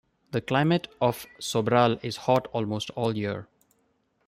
[0.31, 3.47] The climate of Sobral is hot almost all year.